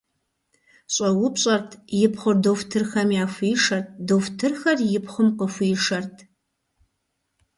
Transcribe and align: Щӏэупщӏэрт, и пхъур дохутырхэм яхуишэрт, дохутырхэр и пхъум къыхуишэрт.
Щӏэупщӏэрт, 0.93 1.69
и 2.03 2.07
пхъур 2.11 2.37
дохутырхэм 2.43 3.09
яхуишэрт, 3.23 3.87
дохутырхэр 4.07 4.77
и 4.97 4.99
пхъум 5.03 5.29
къыхуишэрт. 5.37 6.15